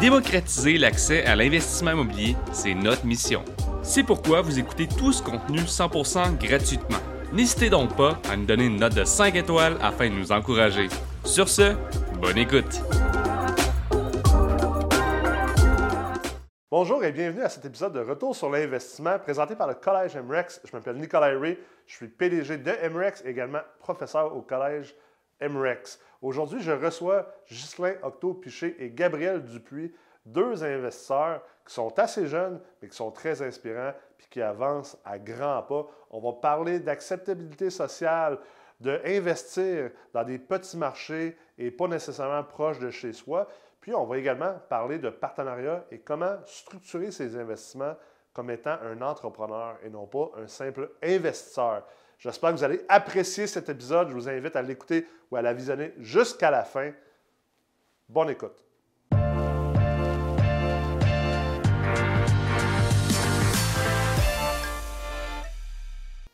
[0.00, 3.44] Démocratiser l'accès à l'investissement immobilier, c'est notre mission.
[3.82, 6.96] C'est pourquoi vous écoutez tout ce contenu 100% gratuitement.
[7.34, 10.88] N'hésitez donc pas à nous donner une note de 5 étoiles afin de nous encourager.
[11.26, 11.74] Sur ce,
[12.18, 12.80] bonne écoute!
[16.70, 20.62] Bonjour et bienvenue à cet épisode de Retour sur l'investissement présenté par le Collège MREX.
[20.64, 24.94] Je m'appelle Nicolas Ray, je suis PDG de MREX et également professeur au Collège
[25.42, 25.98] MREX.
[26.22, 29.94] Aujourd'hui, je reçois Ghislain Octo-Piché et Gabriel Dupuis,
[30.26, 35.18] deux investisseurs qui sont assez jeunes, mais qui sont très inspirants puis qui avancent à
[35.18, 35.86] grands pas.
[36.10, 38.38] On va parler d'acceptabilité sociale,
[38.80, 43.48] d'investir dans des petits marchés et pas nécessairement proches de chez soi.
[43.80, 47.96] Puis on va également parler de partenariat et comment structurer ces investissements
[48.34, 51.84] comme étant un entrepreneur et non pas un simple investisseur.
[52.20, 54.10] J'espère que vous allez apprécier cet épisode.
[54.10, 56.92] Je vous invite à l'écouter ou à la visionner jusqu'à la fin.
[58.10, 58.62] Bonne écoute.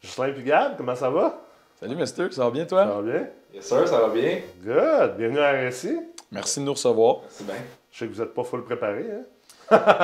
[0.02, 1.40] Justin et Gab, comment ça va?
[1.80, 2.84] Salut, Mister, ça va bien, toi?
[2.84, 3.26] Ça va bien?
[3.54, 4.38] Yes, sir, ça va bien.
[4.64, 5.16] Good.
[5.18, 5.98] Bienvenue à RSI.
[6.32, 7.18] Merci de nous recevoir.
[7.22, 7.54] Merci bien.
[7.92, 9.24] Je sais que vous n'êtes pas full préparé, hein?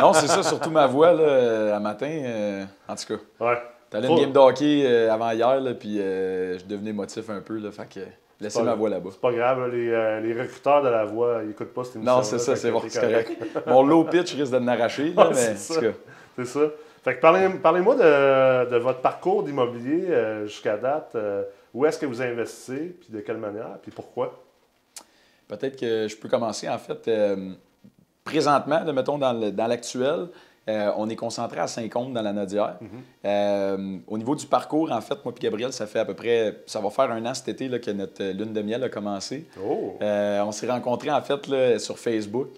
[0.00, 2.06] non, c'est ça, surtout ma voix, là, à matin.
[2.10, 3.58] euh, en tout cas, Ouais.
[3.92, 7.40] T'allais une game de hockey euh, avant hier, là, puis euh, je devenais émotif un
[7.40, 8.00] peu, là, fait que
[8.40, 9.10] laissez ma voix là-bas.
[9.12, 11.96] C'est pas grave, là, les, euh, les recruteurs de la voix, ils n'écoutent pas cette
[11.96, 12.16] émission.
[12.16, 13.32] Non, c'est ça, c'est bon, correct.
[13.66, 15.80] Mon low pitch risque de m'arracher, Ouais, mais c'est ça.
[16.36, 16.60] C'est ça.
[17.04, 20.06] Fait que parlez, parlez-moi de, de votre parcours d'immobilier
[20.44, 21.16] jusqu'à date.
[21.74, 24.38] Où est-ce que vous investissez, puis de quelle manière, puis pourquoi?
[25.48, 26.66] peut-être que je peux commencer.
[26.66, 27.10] En fait,
[28.24, 29.32] présentement, mettons dans
[29.68, 30.28] l'actuel,
[30.68, 32.78] euh, on est concentré à Saint-Côme dans la Nodière.
[33.24, 36.62] Euh, au niveau du parcours, en fait, moi et Gabriel, ça fait à peu près,
[36.66, 39.46] ça va faire un an cet été là, que notre lune de miel a commencé.
[39.60, 39.96] Oh!
[40.00, 42.48] Euh, on s'est rencontrés en fait là, sur Facebook.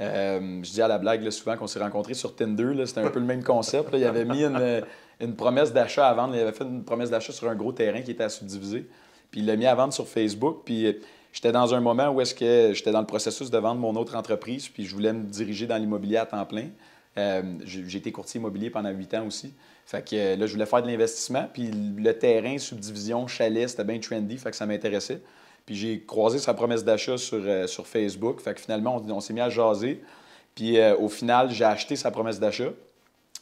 [0.00, 2.74] Euh, je dis à la blague là, souvent qu'on s'est rencontrés sur Tinder.
[2.86, 3.90] C'était un peu le même concept.
[3.92, 4.82] Il avait mis une,
[5.20, 6.34] une promesse d'achat à vendre.
[6.36, 8.86] Il avait fait une promesse d'achat sur un gros terrain qui était à subdiviser.
[9.30, 10.58] Puis il l'a mis à vendre sur Facebook.
[10.64, 10.92] Puis euh,
[11.32, 14.14] j'étais dans un moment où est-ce que j'étais dans le processus de vendre mon autre
[14.14, 14.68] entreprise.
[14.68, 16.68] Puis je voulais me diriger dans l'immobilier à temps plein.
[17.18, 19.52] Euh, j'ai été courtier immobilier pendant huit ans aussi.
[19.84, 21.48] Fait que euh, là, je voulais faire de l'investissement.
[21.52, 24.36] Puis le terrain, subdivision, chalet, c'était bien trendy.
[24.36, 25.20] Fait que ça m'intéressait.
[25.68, 28.40] Puis j'ai croisé sa promesse d'achat sur, euh, sur Facebook.
[28.40, 30.02] Fait que finalement, on, on s'est mis à jaser.
[30.54, 32.70] Puis euh, au final, j'ai acheté sa promesse d'achat.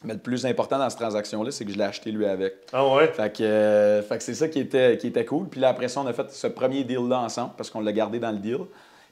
[0.03, 2.53] Mais le plus important dans cette transaction-là, c'est que je l'ai acheté lui avec.
[2.73, 3.07] Ah ouais?
[3.07, 5.47] Fait que, euh, fait que c'est ça qui était, qui était cool.
[5.47, 8.19] Puis là, après ça, on a fait ce premier deal-là ensemble parce qu'on l'a gardé
[8.19, 8.59] dans le deal.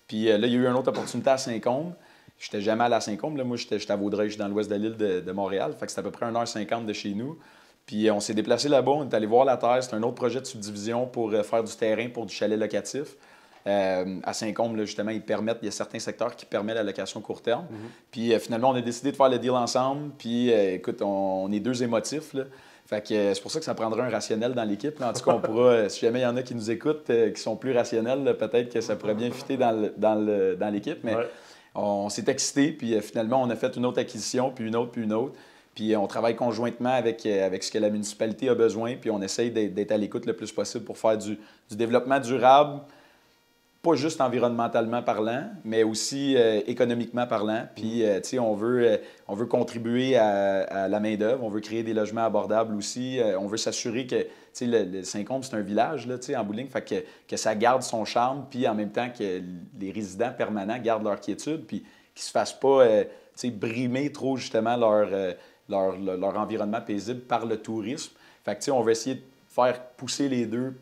[0.09, 1.93] Puis là, il y a eu une autre opportunité à Saint-Côme.
[2.39, 3.37] J'étais jamais à Saint-Côme.
[3.37, 5.73] Là, moi, j'étais à Vaudreuil, je suis dans l'ouest de l'île de, de Montréal.
[5.79, 7.37] Fait que c'est à peu près 1h50 de chez nous.
[7.85, 9.77] Puis euh, on s'est déplacé là-bas, on est allé voir la terre.
[9.81, 13.15] C'est un autre projet de subdivision pour euh, faire du terrain pour du chalet locatif.
[13.67, 17.19] Euh, à Saint-Côme, justement, ils permettent, il y a certains secteurs qui permettent la location
[17.21, 17.65] court terme.
[18.11, 20.11] Puis euh, finalement, on a décidé de faire le deal ensemble.
[20.17, 22.33] Puis euh, écoute, on, on est deux émotifs.
[22.33, 22.43] Là.
[22.87, 25.01] Fait que c'est pour ça que ça prendra un rationnel dans l'équipe.
[25.01, 27.41] En tout cas, on pourra, si jamais il y en a qui nous écoutent, qui
[27.41, 30.99] sont plus rationnels, peut-être que ça pourrait bien fitter dans le- dans l'équipe.
[31.03, 31.27] Mais Ouais.
[31.75, 34.91] On s'est excité, puis euh, finalement, on a fait une autre acquisition, puis une autre,
[34.91, 35.35] puis une autre.
[35.75, 39.11] Puis euh, on travaille conjointement avec, euh, avec ce que la municipalité a besoin, puis
[39.11, 41.37] on essaye d'être d'être à l'écoute le plus possible pour faire du,
[41.69, 42.81] du développement durable,
[43.89, 47.67] pas juste environnementalement parlant, mais aussi euh, économiquement parlant.
[47.75, 48.97] Puis, euh, tu sais, on veut, euh,
[49.27, 53.19] on veut contribuer à, à la main-d'œuvre, on veut créer des logements abordables aussi.
[53.39, 56.35] On veut s'assurer que, tu sais, le, le Saint-Côme, c'est un village, là, tu sais,
[56.35, 56.95] en bowling, fait que,
[57.27, 59.41] que ça garde son charme, puis en même temps que
[59.79, 61.87] les résidents permanents gardent leur quiétude, puis qu'ils
[62.17, 65.07] ne se fassent pas, tu sais, brimer trop, justement, leur,
[65.69, 68.13] leur, leur- leur environnement paisible par le tourisme.
[68.43, 70.73] Fait que, tu sais, on va essayer de faire pousser les deux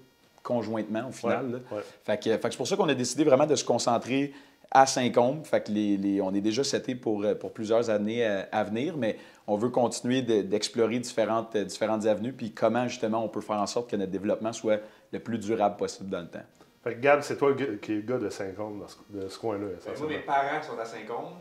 [0.44, 1.62] conjointement, au final.
[1.72, 1.81] Ouais.
[2.04, 4.34] Fait que, fait que c'est pour ça qu'on a décidé vraiment de se concentrer
[4.70, 5.44] à Saint-Côme.
[5.46, 8.64] Fait que les, les- on est déjà seté pour, euh, pour plusieurs années euh, à
[8.64, 9.18] venir, mais
[9.48, 13.58] on veut continuer de- d'explorer différentes, euh, différentes avenues, puis comment justement on peut faire
[13.58, 14.80] en sorte que notre développement soit
[15.12, 16.44] le plus durable possible dans le temps.
[16.84, 18.98] Fait que Gab, c'est toi le gars- qui est le gars de Saint-Côme dans ce,
[19.10, 21.34] de ce coin-là, Ben, moi, mes parents sont à Saint-Côme.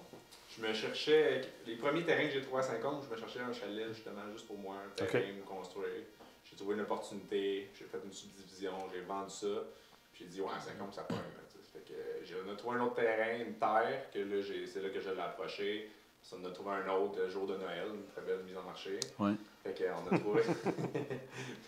[0.57, 3.53] Je me cherchais, les premiers terrains que j'ai trouvés à Saint-Côme, je me cherchais un
[3.53, 5.89] chalet justement juste pour moi, un terrain, me construire.
[6.53, 9.47] J'ai trouvé une opportunité, j'ai fait une subdivision, j'ai vendu ça.
[10.13, 11.17] Puis j'ai dit, ouais, à Saint-Côme, ça pogne.
[11.73, 14.83] Fait que euh, j'ai on trouvé un autre terrain, une terre, que là, j'ai- c'est
[14.83, 15.91] là que je l'ai approché.
[16.23, 18.63] Ça, on a trouvé un autre euh, jour de Noël, une très belle mise en
[18.65, 19.01] marché.
[19.19, 19.33] Ouais.
[19.65, 20.43] Fait qu'on a trouvé.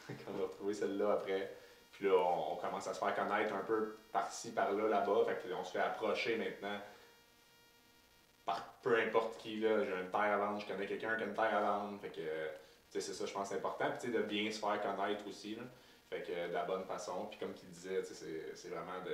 [0.06, 1.50] Qu'on a retrouvé celle-là après.
[1.92, 5.24] Puis là, on, on commence à se faire connaître un peu par-ci, par-là, là-bas.
[5.26, 6.78] Fait que là, on se fait approcher maintenant
[8.44, 9.60] par peu importe qui.
[9.60, 9.82] là.
[9.84, 12.00] J'ai une terre à vendre, je connais quelqu'un qui a une terre à vendre.
[12.02, 12.48] Fait que, euh,
[13.00, 13.86] c'est ça, je pense, important.
[14.00, 15.56] Puis, de bien se faire connaître aussi.
[15.56, 15.62] Là.
[16.10, 17.26] Fait que, de la bonne façon.
[17.30, 19.10] Puis, comme tu disais, c'est- vraiment de.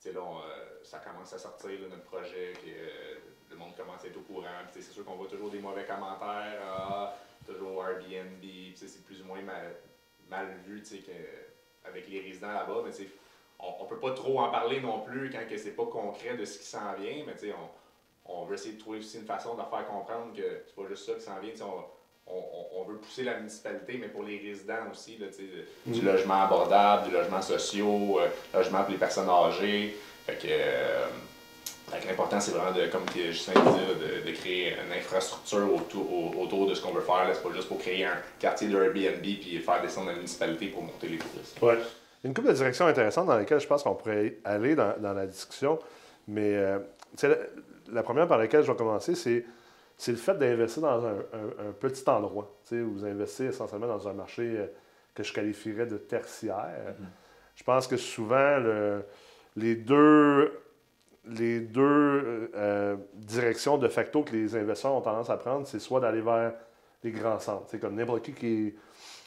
[0.00, 3.14] Tu sais, là, euh, ça commence à sortir, notre projet, qui est, euh,
[3.50, 4.46] le monde commence à être au courant.
[4.70, 8.44] C'est sûr qu'on voit toujours des mauvais commentaires, ah, toujours Airbnb,
[8.76, 9.74] c'est plus ou moins mal,
[10.28, 12.82] mal vu que, avec les résidents là-bas.
[12.84, 12.92] Mais
[13.58, 16.58] on ne peut pas trop en parler non plus quand c'est pas concret de ce
[16.58, 17.24] qui s'en vient.
[17.26, 20.76] Mais on, on veut essayer de trouver aussi une façon de faire comprendre que c'est
[20.76, 21.54] pas juste ça qui s'en vient.
[22.30, 25.26] On, on, veut pousser la municipalité, mais pour les résidents aussi, là,
[25.86, 26.04] du mm.
[26.04, 29.96] logement abordable, du logement social, euh, logement pour les personnes âgées.
[30.26, 31.06] Fait que, euh,
[32.06, 36.74] l'important, c'est vraiment, de, comme Justin disait, de, de, créer une infrastructure autour, autour de
[36.74, 37.28] ce qu'on veut faire.
[37.32, 40.82] C'est pas juste pour créer un quartier de Airbnb puis faire descendre la municipalité pour
[40.82, 41.60] monter les touristes.
[41.62, 41.78] Ouais.
[42.24, 45.26] Une couple de directions intéressantes dans lesquelles je pense qu'on pourrait aller dans, dans, la
[45.26, 45.78] discussion.
[46.26, 46.78] Mais euh,
[47.22, 47.36] la,
[47.92, 49.44] la, première par laquelle je vais commencer, c'est,
[49.98, 52.56] c'est le fait d'investir dans un, un, petit endroit.
[52.70, 54.66] Où vous investissez essentiellement dans un marché euh,
[55.12, 56.94] que je qualifierais de tertiaire.
[57.00, 57.56] Mm-hmm.
[57.56, 59.04] Je pense que souvent, le,
[59.56, 60.52] les deux,
[61.24, 65.98] les deux euh, directions de facto que les investisseurs ont tendance à prendre, c'est soit
[65.98, 66.52] d'aller vers
[67.02, 67.66] les grands centres.
[67.68, 68.74] C'est comme n'importe qui qui est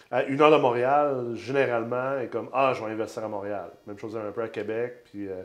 [0.09, 3.71] à une heure de Montréal, généralement, est comme Ah, je vais investir à Montréal.
[3.87, 5.43] Même chose un peu à Québec, puis euh,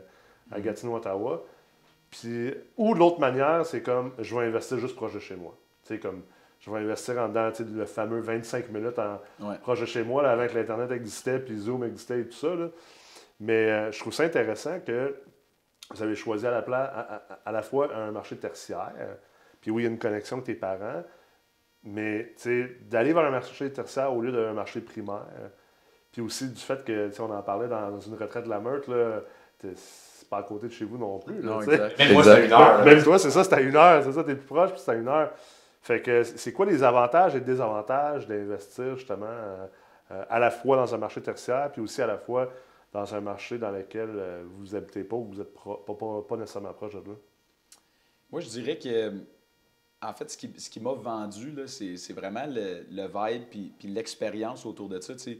[0.51, 0.61] à mm-hmm.
[0.61, 1.43] Gatineau, Ottawa.
[2.09, 5.55] Puis, ou de l'autre manière, c'est comme je vais investir juste proche de chez moi.
[5.83, 6.23] C'est comme
[6.59, 9.19] je vais investir en dedans le fameux 25 minutes en
[9.61, 12.55] proche de chez moi, là, avant que l'Internet existait, puis Zoom existait et tout ça.
[12.55, 12.67] Là.
[13.39, 15.15] Mais euh, je trouve ça intéressant que
[15.91, 19.17] vous avez choisi à la, à, la fois un marché tertiaire,
[19.61, 21.03] puis oui, il y a une connexion avec tes parents,
[21.83, 22.33] mais
[22.81, 25.27] d'aller vers un marché tertiaire au lieu d'un marché primaire,
[26.11, 28.89] puis aussi du fait que, on en parlait dans une retraite de la Meurthe,
[30.27, 31.35] c'est pas à côté de chez vous non plus.
[31.35, 32.83] non, Même moi, c'est à une heure.
[32.83, 34.91] Même toi, c'est ça, c'est à une heure, c'est ça, t'es plus proche, puis c'est
[34.91, 35.31] à une heure.
[35.81, 39.67] Fait que c'est quoi les avantages et désavantages d'investir justement euh,
[40.29, 42.51] à la fois dans un marché tertiaire, puis aussi à la fois
[42.91, 46.93] dans un marché dans lequel euh, vous n'habitez pas ou vous n'êtes pas, nécessairement proche
[46.93, 47.15] de là?
[48.29, 49.13] Moi, je dirais que,
[50.01, 53.87] en fait, ce qui, ce qui m'a vendu, c'est vraiment le, le vibe puis, puis
[53.87, 55.13] l'expérience autour de ça.
[55.13, 55.39] Mm-hmm.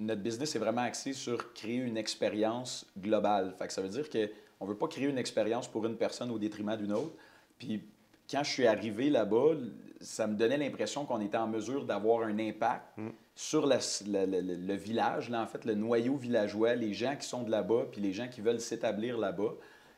[0.00, 3.54] Notre business est vraiment axé sur créer une expérience globale.
[3.58, 6.30] Fait que ça veut dire qu'on ne veut pas créer une expérience pour une personne
[6.30, 7.14] au détriment d'une autre.
[7.58, 7.82] Puis
[8.30, 9.56] quand je suis arrivé là-bas,
[10.00, 13.08] ça me donnait l'impression qu'on était en mesure d'avoir un impact mm.
[13.34, 17.86] sur le, village, là, en fait, le noyau villageois, les gens qui sont de là-bas,
[17.90, 19.54] puis les gens qui veulent s'établir là-bas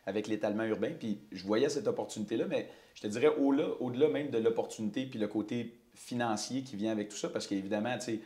[0.06, 0.90] avec l'étalement urbain.
[0.98, 5.18] Puis je voyais cette opportunité-là, mais je te dirais au-delà, au-delà même de l'opportunité, puis
[5.18, 8.20] le côté financier qui vient avec tout ça, parce qu'évidemment, tu sais,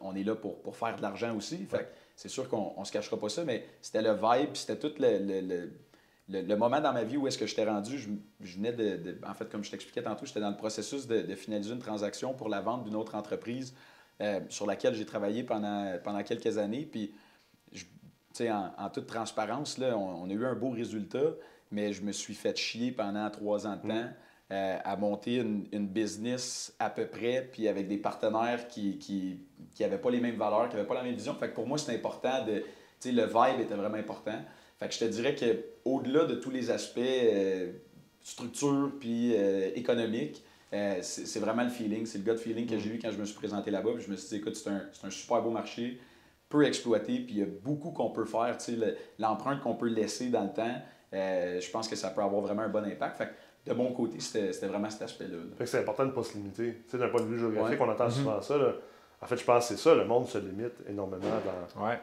[0.00, 1.64] on est là pour, pour faire de l'argent aussi.
[1.66, 4.92] Fait c'est sûr qu'on ne se cachera pas ça, mais c'était le vibe, c'était tout
[4.98, 5.68] le
[6.28, 9.34] le, moment dans ma vie où est-ce que je t'ai rendu, je, venais de, En
[9.34, 12.60] fait, comme je t'expliquais tantôt, j'étais dans le processus de, finaliser une transaction pour la
[12.60, 13.74] vente d'une autre entreprise
[14.20, 16.88] euh, sur laquelle j'ai travaillé pendant, pendant quelques années.
[16.90, 17.14] Puis,
[18.40, 21.32] en, en toute transparence, là, on, a eu un beau résultat,
[21.70, 24.10] mais je me suis fait chier pendant trois ans de temps.
[24.52, 29.40] Euh, à monter une, business à peu près, puis avec des partenaires qui qui,
[29.74, 31.34] qui pas les mêmes valeurs, qui n'avaient pas la même vision.
[31.34, 32.62] Fait pour moi, c'est important de.
[33.04, 34.40] Le vibe était vraiment important.
[34.78, 37.72] Fait je te dirais qu'au-delà de tous les aspects euh,
[38.22, 42.90] structure puis euh, économique, euh, c'est vraiment le feeling, c'est le gut feeling que j'ai
[42.90, 43.90] eu quand je me suis présenté là-bas.
[43.98, 45.98] je me suis dit, écoute, c'est un, un, super beau marché,
[46.48, 48.58] peu exploité, puis il y a beaucoup qu'on peut faire.
[49.18, 50.82] L'empreinte qu'on peut laisser dans le temps,
[51.12, 53.22] je pense que ça peut avoir vraiment un bon impact.
[53.66, 55.38] De mon côté, c'était vraiment cet aspect-là.
[55.64, 56.82] C'est important de ne pas se limiter.
[56.92, 58.10] D'un point de vue géographique, on entend mm-hmm.
[58.10, 58.56] souvent ça.
[58.56, 58.72] Là.
[59.20, 61.24] En fait, je pense que c'est ça, le monde se limite énormément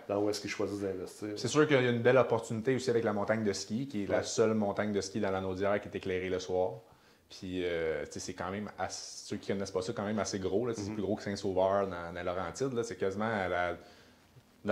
[0.08, 1.30] dans, où est-ce qu'ils choisissent d'investir.
[1.36, 4.04] C'est sûr qu'il y a une belle opportunité aussi avec la montagne de ski, qui
[4.04, 6.72] est la seule montagne de ski dans la Naudière qui est éclairée le soir.
[7.30, 10.72] Puis, euh, c'est quand même, ceux qui connaissent pas ça, quand même assez gros.
[10.74, 10.94] C'est mhm.
[10.94, 12.84] plus gros que Saint-Sauveur dans, dans Laurentide.
[12.84, 13.32] C'est quasiment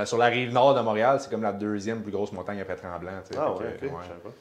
[0.06, 3.22] sur la rive nord de Montréal, c'est comme la deuxième plus grosse montagne après Tremblant.
[3.38, 3.78] Ah ouais,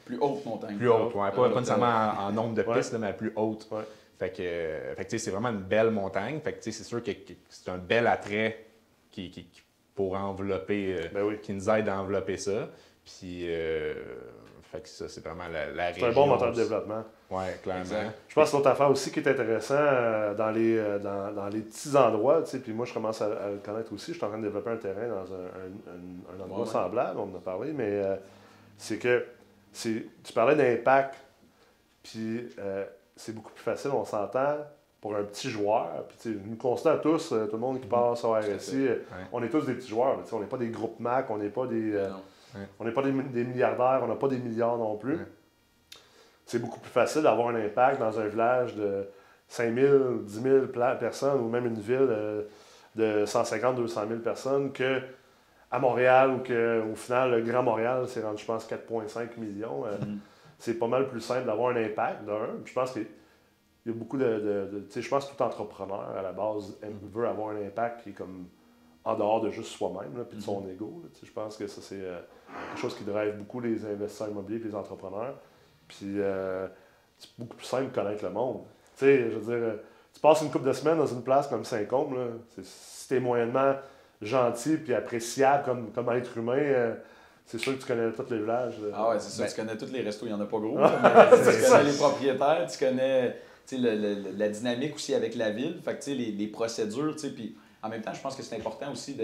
[0.05, 0.77] Plus haute montagne.
[0.77, 1.31] Plus haute, ouais.
[1.31, 3.69] Pas, nécessairement en, nombre de pistes, mais plus haute.
[4.17, 6.39] Fait que, euh, fait c'est vraiment une belle montagne.
[6.41, 7.11] Fait que, c'est sûr que,
[7.49, 8.65] c'est un bel attrait
[9.09, 9.47] qui, qui,
[9.95, 12.69] pour envelopper, euh, ben qui nous aide à envelopper ça.
[13.03, 13.95] Puis, euh,
[14.71, 17.03] fait que ça, c'est vraiment la, la C'est un bon moteur de développement.
[17.29, 18.11] Oui, clairement.
[18.27, 21.95] Je pense que l'autre affaire aussi qui est intéressant dans, les, dans, dans, les petits
[21.95, 24.13] endroits, tu sais, puis moi, je commence à, le connaître aussi.
[24.13, 27.37] Je suis en train de développer un terrain dans un, un, endroit semblable, on en
[27.37, 28.01] a parlé, mais
[28.77, 29.25] c'est que
[29.73, 31.15] tu parlais d'impact,
[32.03, 32.47] puis
[33.15, 34.57] c'est beaucoup plus facile, on s'entend,
[35.01, 36.05] pour un petit joueur.
[36.19, 37.91] Puis, nous constatons tous, euh, tout le monde qui mhm.
[37.91, 38.95] passe au RSI, euh,
[39.33, 40.17] on est tous des petits joueurs.
[40.31, 42.07] on n'est pas des groupes Mac, on n'est pas des,
[42.55, 45.19] euh, on n'est pas des, milliardaires, on n'a pas des milliards non plus.
[46.45, 49.07] C'est beaucoup plus facile d'avoir un impact dans un village de
[49.47, 50.65] 5 000, 10 000
[50.99, 52.09] personnes ou même une ville
[52.95, 55.01] de 150, 200 000 personnes que
[55.69, 59.85] à Montréal ou qu'au final, le Grand Montréal, c'est rendu, je pense, 4,5 millions.
[59.85, 60.19] Mhm
[60.61, 62.47] c'est pas mal plus simple d'avoir un impact, d'un.
[62.63, 63.07] Je pense qu'il
[63.87, 64.25] y a beaucoup de.
[64.25, 66.77] de, tu sais, je pense que tout entrepreneur, à la base,
[67.11, 68.45] veut avoir un impact qui est comme
[69.03, 71.01] en dehors de juste soi-même, puis de son ego.
[71.23, 72.19] je pense que ça, c'est euh,
[72.69, 75.35] quelque chose qui drive beaucoup les investisseurs immobiliers et les entrepreneurs.
[75.87, 76.67] Puis euh,
[77.17, 78.61] c'est beaucoup plus simple de connaître le monde.
[78.97, 79.77] Tu sais, je veux dire, euh,
[80.13, 83.75] tu passes une couple de semaines dans une place comme Saint-Côme, si tu es moyennement
[84.21, 86.95] gentil puis appréciable comme, comme être humain,
[87.45, 88.75] c'est sûr que tu connais tous les villages.
[88.93, 89.43] Ah ouais, c'est ça.
[89.43, 90.77] Ben tu connais tous les restos, il n'y en a pas gros.
[90.77, 93.35] tu connais les propriétaires, tu connais
[93.71, 95.79] la dynamique aussi avec la ville.
[95.83, 99.17] Fait que, les, les procédures, puis en même temps, je pense que c'est important aussi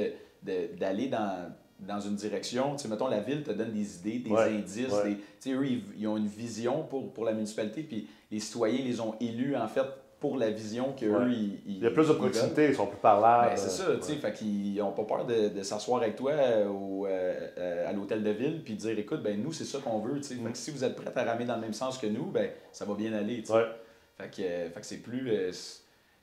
[0.43, 2.75] d'aller dans, dans une direction.
[2.75, 4.93] Tu sais, mettons, la ville te donne des idées, des indices.
[5.03, 5.65] tu sais, eux,
[5.97, 9.67] ils, ont une vision pour, pour la municipalité, puis les citoyens les ont élus, en
[9.67, 9.85] fait,
[10.19, 13.49] pour la vision qu'eux, ils, Il y a plus de proximité, ils sont plus parlables.
[13.49, 16.31] Ben, c'est ça, tu sais, fait qu'ils n'ont pas peur de, de s'asseoir avec toi
[16.67, 19.99] au, euh, euh, à l'hôtel de ville, puis dire, écoute, ben nous, c'est ça qu'on
[19.99, 20.35] veut, tu sais.
[20.35, 22.49] Fait que si vous êtes prêts à ramer dans le même sens que nous, ben
[22.71, 23.65] ça va bien aller, tu sais.
[24.17, 25.29] Fait que, fait que c'est plus...
[25.29, 25.51] Euh,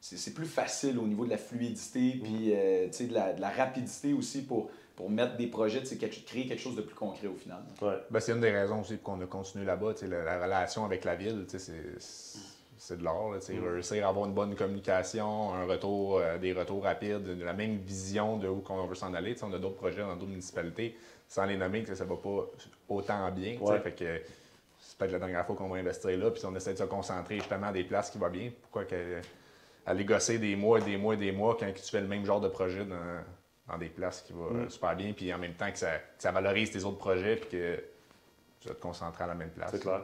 [0.04, 4.12] c'est plus facile au niveau de la fluidité, puis euh, de, la, de, la, rapidité
[4.12, 5.82] aussi pour, pour mettre des projets,
[6.26, 7.62] créer quelque chose de plus concret au final.
[7.80, 7.94] Ouais.
[8.10, 9.94] Ben, c'est une des raisons aussi qu'on a continué là-bas.
[10.02, 13.30] La, la, relation avec la ville, c'est de l'or.
[13.30, 13.66] Mm.
[13.66, 18.36] Réussir à avoir une bonne communication, un retour, euh, des retours rapides, la même vision
[18.36, 19.34] de où on veut s'en aller.
[19.42, 22.50] on a d'autres projets dans d'autres municipalités, sans les nommer, ça ne va pas
[22.90, 23.56] autant bien.
[23.82, 24.20] Fait que,
[24.78, 27.36] c'est peut-être la dernière fois qu'on va investir là, puis on essaie de se concentrer
[27.36, 28.50] justement à des places qui vont bien.
[28.60, 29.22] Pourquoi que
[29.86, 32.24] aller gosser des mois et des mois et des mois quand tu fais le même
[32.24, 34.70] genre de projet dans, des places qui vont mm.
[34.70, 37.76] super bien, puis en même temps que ça, valorise tes autres projets, puis que
[38.60, 39.70] tu vas te concentrer à la même place.
[39.70, 40.02] C'est clair.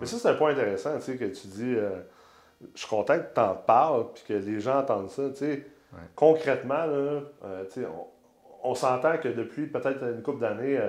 [0.00, 2.00] Mais ça, c'est un point intéressant, tu sais, que tu dis, euh,
[2.74, 5.66] je suis content que tu en parles, puis que les gens entendent ça, tu sais.
[6.16, 7.86] Concrètement, là, euh, tu sais,
[8.64, 10.88] on, s'entend que depuis peut-être une couple d'années, euh,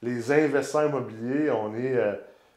[0.00, 1.98] les investisseurs immobiliers, on est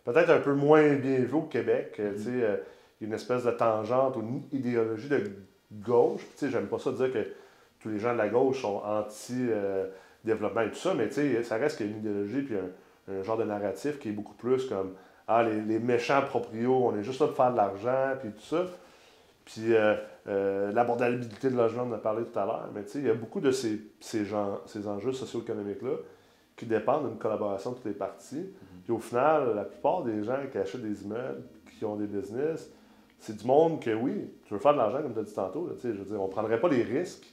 [0.06, 2.62] peut-être un peu moins bien vus au Québec, tu sais
[3.02, 5.32] une espèce de tangente ou une idéologie de
[5.72, 6.22] gauche.
[6.32, 7.26] Tu sais, j'aime pas ça dire que
[7.80, 11.56] tous les gens de la gauche sont anti-développement et tout ça, mais tu sais, ça
[11.56, 14.66] reste qu'il y a une idéologie puis un, genre de narratif qui est beaucoup plus
[14.66, 14.94] comme
[15.28, 18.66] Ah, les, méchants proprios, on est juste là pour faire de l'argent, puis tout ça.
[19.46, 19.96] Puis euh,
[20.28, 23.06] euh, l'abordabilité de logement, on en a parlé tout à l'heure, mais tu sais, il
[23.06, 25.94] y a beaucoup de ces, ces, gens, ces enjeux socio-économiques-là
[26.56, 28.36] qui dépendent d'une collaboration de toutes les parties.
[28.36, 28.84] Mm-hmm.
[28.84, 31.42] Puis au final, la plupart des gens qui achètent des immeubles,
[31.78, 32.70] qui ont des business,
[33.20, 35.70] c'est du monde que oui, tu veux faire de l'argent, comme tu as dit tantôt.
[35.84, 37.28] je veux dire, on ne prendrait pas les risques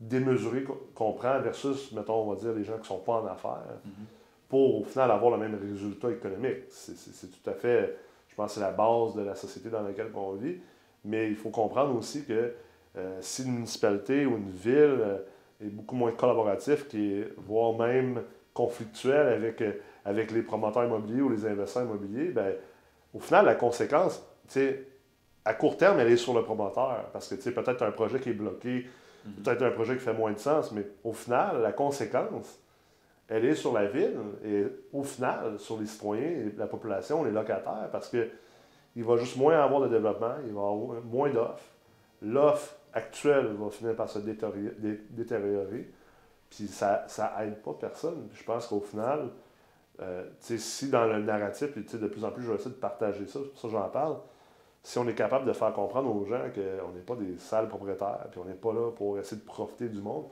[0.00, 3.26] démesurés qu'on prend versus, mettons, on va dire, les gens qui ne sont pas en
[3.26, 4.48] affaires mm-hmm.
[4.48, 6.64] pour au final avoir le même résultat économique.
[6.70, 7.98] C'est tout à fait,
[8.28, 10.56] je pense, c'est la base de la société dans laquelle on vit.
[11.04, 12.54] Mais il faut comprendre aussi que
[12.96, 15.18] euh, si une municipalité ou une ville euh,
[15.62, 18.22] est beaucoup moins collaborative, qui est, voire même
[18.54, 19.72] conflictuelle avec, euh,
[20.04, 22.54] avec les promoteurs immobiliers ou les investisseurs immobiliers, ben,
[23.14, 24.86] au final, la conséquence, tu sais,
[25.50, 27.10] à court terme, elle est sur le promoteur.
[27.12, 28.86] Parce que, tu sais, peut-être un projet qui est bloqué,
[29.24, 29.32] mhm.
[29.42, 32.60] peut-être un projet qui fait moins de sens, mais au final, la conséquence,
[33.28, 37.88] elle est sur la ville et au final, sur les citoyens, la population, les locataires,
[37.90, 38.28] parce que
[38.96, 41.62] il va juste moins avoir de développement, il va avoir moins d'offres.
[42.22, 45.90] L'offre actuelle va finir par se détériorer,
[46.48, 47.06] puis ça
[47.38, 48.28] n'aide pas personne.
[48.34, 49.30] je pense qu'au final,
[50.00, 53.38] euh, si dans le narratif, de plus en plus, je vais essayer de partager ça,
[53.42, 54.16] c'est pour ça que j'en parle,
[54.82, 58.26] si on est capable de faire comprendre aux gens qu'on n'est pas des sales propriétaires,
[58.30, 60.26] puis on n'est pas là pour essayer de profiter du monde,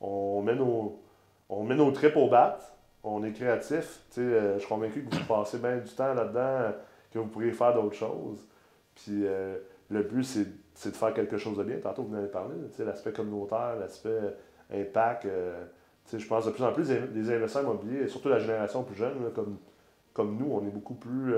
[0.00, 1.00] on met nos,
[1.48, 2.58] on met nos tripes au bat,
[3.04, 4.00] on est créatif.
[4.18, 6.74] Euh, je suis convaincu que vous passez bien du temps là-dedans,
[7.12, 8.46] que vous pourriez faire d'autres choses.
[8.94, 9.58] Puis euh,
[9.90, 11.76] le but, c'est de faire quelque chose de bien.
[11.78, 14.34] Tantôt, vous en avez parlé, l'aspect communautaire, l'aspect
[14.72, 15.26] impact.
[15.26, 15.64] Euh,
[16.12, 19.58] je pense de plus en plus des, investisseurs immobiliers, surtout la génération plus jeune, comme,
[20.12, 21.34] comme nous, on est beaucoup plus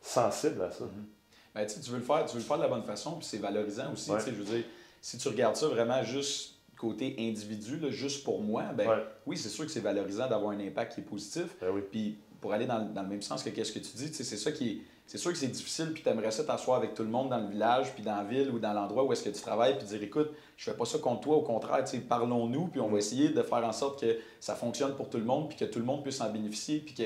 [0.00, 0.84] sensible à ça.
[0.84, 1.13] Mm-hmm.
[1.54, 3.38] Ben, tu veux le faire, tu veux le faire de la bonne façon, puis c'est
[3.38, 4.10] valorisant aussi.
[4.26, 4.64] Je veux dire,
[5.00, 9.64] si tu regardes ça vraiment juste côté individu, juste pour moi, ben oui, c'est sûr
[9.64, 11.56] que c'est valorisant d'avoir un impact qui est positif.
[11.60, 14.52] Ben puis pour aller dans, le même sens que qu'est-ce que tu dis, c'est ça
[14.52, 14.78] qui est.
[15.06, 17.38] C'est sûr que c'est difficile, puis tu aimerais ça t'asseoir avec tout le monde dans
[17.38, 19.86] le village, puis dans la ville ou dans l'endroit où est-ce que tu travailles, puis
[19.86, 22.98] dire écoute, je fais pas ça contre toi, au contraire, parlons-nous, puis on va mm.
[22.98, 25.78] essayer de faire en sorte que ça fonctionne pour tout le monde, puis que tout
[25.78, 27.02] le monde puisse en bénéficier, puis que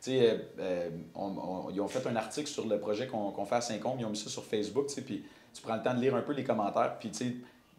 [0.00, 0.90] sais, euh, euh,
[1.72, 4.16] ils ont fait un article sur le projet qu'on fait à Saint-Combe, ils ont mis
[4.16, 7.10] ça sur Facebook, puis tu prends le temps de lire un peu les commentaires, puis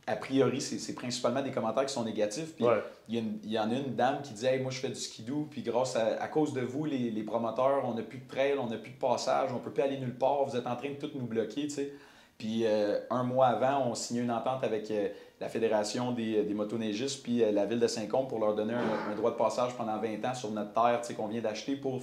[0.07, 2.55] a priori, c'est principalement des commentaires qui sont négatifs.
[2.55, 2.65] Puis
[3.07, 5.61] il y, en a une dame qui dit hey, Moi, je fais du skidoo, puis
[5.61, 8.91] grâce à, cause de vous, les, promoteurs, on n'a plus de trail, on n'a plus
[8.91, 11.27] de passage, on peut plus aller nulle part, vous êtes en train de tout nous
[11.27, 11.67] bloquer.
[12.39, 14.91] Puis euh, un mois avant, on signait une entente avec
[15.41, 19.31] la Fédération des, des motoneigistes puis la ville de Saint-Combe pour leur donner un, droit
[19.31, 22.01] de passage pendant 20 ans sur notre terre qu'on vient d'acheter pour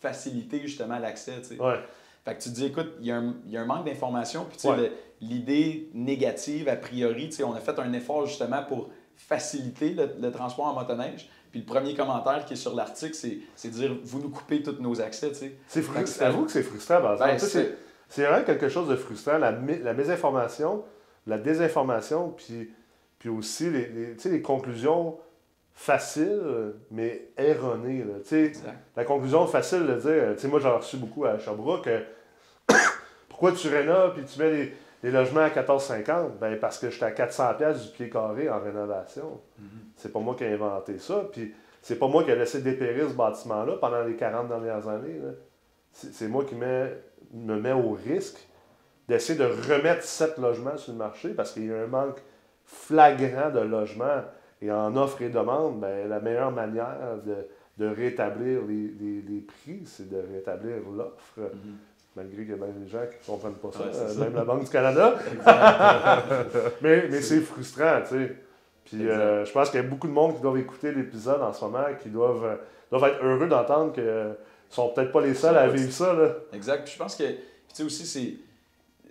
[0.00, 1.40] faciliter justement l'accès.
[1.58, 1.78] Ouais.
[2.24, 3.86] Fait que tu te dis, écoute, il y, a un- il y a un manque
[3.86, 4.46] d'information.
[4.50, 4.92] Puis, Ouais.
[5.20, 10.66] l'idée négative, a priori, on a fait un effort justement pour faciliter le, le transport
[10.66, 11.28] en motoneige.
[11.50, 14.76] Puis, le premier commentaire qui est sur l'article, c'est de dire, vous nous coupez tous
[14.80, 15.32] nos accès.
[15.68, 16.06] C'est frustrant.
[16.06, 17.00] c'est- Avoue que c'est frustrant.
[17.18, 17.76] Ben, c'est-
[18.16, 20.82] vraiment quelque chose de frustrant, la, la mésinformation,
[21.26, 22.70] la désinformation, puis,
[23.18, 25.18] puis aussi les, les- conclusions
[25.74, 28.04] faciles, mais erronées.
[28.04, 28.14] là.
[28.96, 32.00] La conclusion facile de dire, moi j'en ai reçu beaucoup à Sherbrooke, euh,
[33.28, 36.38] pourquoi tu rénoves puis tu mets les, les logements à 14,50?
[36.40, 39.40] Ben parce que j'étais à 400$ piastres du pied carré en rénovation.
[39.96, 43.08] C'est pas moi qui ai inventé ça, puis c'est pas moi qui ai laissé dépérir
[43.08, 45.20] ce bâtiment-là pendant les 40 dernières années.
[45.92, 46.92] C'est c'est moi qui mets-
[47.32, 48.38] me mets au risque
[49.08, 52.20] d'essayer de remettre sept logements sur le marché parce qu'il y a un manque
[52.64, 54.22] flagrant de logements.
[54.62, 57.34] Et en offre et demande, ben, la meilleure manière de,
[57.84, 61.38] de rétablir les, les- les prix, c'est de rétablir l'offre.
[61.38, 61.76] Mhm.
[62.16, 64.08] Malgré qu'il y a bien des gens qui ne comprennent pas ça, Ouais, c'est euh,
[64.08, 64.20] ça.
[64.20, 65.14] même la Banque du Canada.
[66.82, 68.36] mais mais c'est frustrant, tu sais.
[68.84, 71.52] Puis euh, je pense qu'il y a beaucoup de monde qui doivent écouter l'épisode en
[71.52, 72.56] ce moment, qui doivent, euh,
[72.90, 74.32] doivent être heureux d'entendre qu'ils ne
[74.70, 76.12] sont peut-être pas les seuls à vivre ça.
[76.12, 76.28] Là.
[76.52, 76.84] Exact.
[76.84, 77.36] Puis je pense que, tu
[77.72, 78.34] sais aussi, c'est,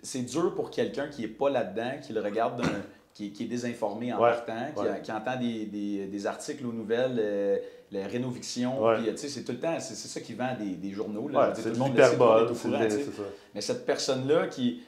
[0.04, 2.62] c'est dur pour quelqu'un qui n'est pas là-dedans, qui le regarde,
[3.14, 5.00] qui, qui est désinformé en Ouais, partant, qui, ouais.
[5.02, 7.58] qui entend des, des, des articles aux nouvelles, euh,
[7.90, 8.82] les rénoviction.
[8.84, 9.16] Ouais.
[9.16, 11.28] Sais, c'est tout le temps, c'est, ça qui vend des, des journaux.
[11.28, 11.52] Là.
[11.54, 13.22] C'est tout le monde au courant, ça.
[13.54, 14.82] Mais cette personne-là qui,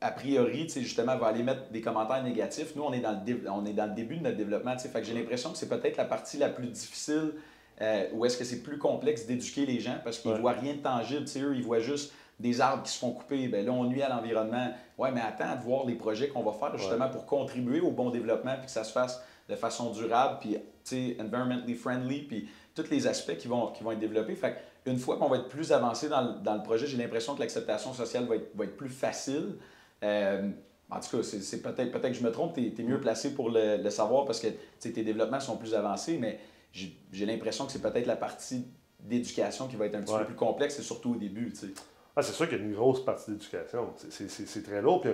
[0.00, 2.76] a priori, justement, va aller mettre des commentaires négatifs.
[2.76, 4.76] Nous, on est dans le, dé- on est dans le début de notre développement.
[4.78, 7.32] Fait que j'ai l'impression que c'est peut-être la partie la plus difficile
[7.80, 10.42] euh, où est-ce que c'est plus complexe d'éduquer les gens parce qu'ils ne Ouais.
[10.42, 11.24] voient rien de tangible.
[11.38, 13.48] Eux, ils voient juste des arbres qui se font couper.
[13.48, 14.72] Ben là, on nuit à l'environnement.
[14.98, 18.10] Ouais, mais attends de voir les projets qu'on va faire justement pour contribuer au bon
[18.10, 22.48] développement puis que ça se fasse de façon durable puis, tu sais, environmentally friendly puis
[22.74, 24.34] tous les aspects qui vont, qui vont être développés.
[24.34, 27.34] Fait une fois qu'on va être plus avancé dans le, dans le projet, j'ai l'impression
[27.34, 29.56] que l'acceptation sociale va être, va être plus facile.
[30.02, 30.50] Euh,
[30.90, 33.34] en tout cas, c'est c'est peut-être peut que je me trompe, tu es, mieux placé
[33.34, 34.48] pour le, le savoir parce que
[34.80, 36.38] tes développements sont plus avancés, mais
[36.72, 38.66] j'ai j'ai l'impression que c'est peut-être la partie
[39.00, 40.20] d'éducation qui va être un petit Ouais.
[40.20, 41.50] peu plus complexe, et surtout au début.
[41.52, 41.74] tu sais.
[42.16, 43.92] Ah, c'est sûr qu'il y a une grosse partie d'éducation.
[44.10, 44.28] C'est-
[44.62, 45.00] très lourd.
[45.00, 45.10] Puis,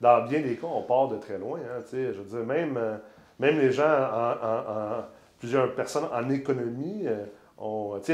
[0.00, 1.58] dans bien des cas, on part de très loin.
[1.60, 2.96] hein, je veux dire, même, euh,
[3.38, 5.04] même les gens, en, en- en-
[5.38, 7.24] plusieurs personnes en économie, euh,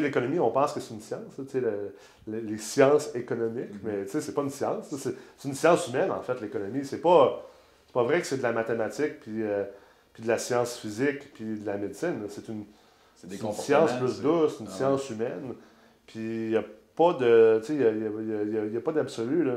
[0.01, 1.23] l'économie, on pense que c'est une science,
[1.55, 1.95] le-
[2.27, 4.95] le- les sciences économiques, mais tu sais, c'est pas une science.
[5.37, 6.85] C'est une science humaine, en fait, l'économie.
[6.85, 7.45] C'est pas,
[7.93, 9.65] pas vrai que c'est de la mathématique, puis, euh,
[10.13, 12.21] puis de la science physique, puis de la médecine.
[12.29, 12.65] C'est une,
[13.53, 14.77] science plus douce, une Ah ouais.
[14.77, 15.55] science humaine.
[16.07, 16.65] Puis il n'y a
[16.99, 17.63] pas de.
[17.69, 19.49] Il y a- pas d'absolu.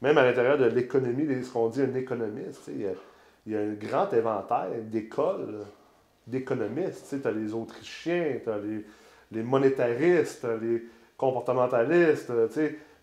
[0.00, 4.12] même à l'intérieur de l'économie, ce qu'on dit un économiste, il y a, un grand
[4.12, 5.64] éventail d'écoles
[6.28, 7.16] d'économistes.
[7.20, 8.84] Tu as les Autrichiens, tu as les,
[9.32, 10.84] les monétaristes, t'as les
[11.16, 12.30] comportementalistes,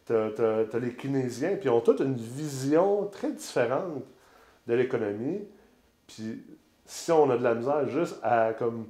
[0.08, 4.04] tu as, les kinésiens, puis ils ont toutes une vision très différente
[4.68, 5.42] de l'économie.
[6.08, 6.46] Puis
[6.86, 8.86] si on a de la misère juste à comme